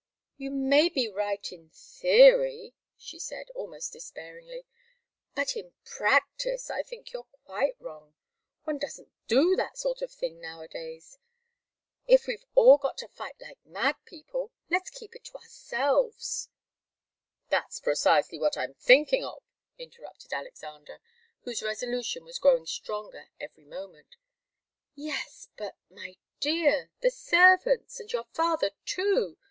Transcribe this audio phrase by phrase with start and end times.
[0.35, 4.65] "You may be right in theory," she said, almost despairingly,
[5.35, 8.15] "but in practice I think you're quite wrong.
[8.63, 11.19] One doesn't do that sort of thing nowadays.
[12.07, 16.49] If we've all got to fight like mad people, let's keep it to ourselves"
[17.51, 19.43] "That's precisely what I'm thinking of,"
[19.77, 20.99] interrupted Alexander,
[21.43, 24.15] whose resolution was growing stronger every moment.
[24.95, 26.89] "Yes but, my dear!
[27.01, 29.37] The servants and your father, too!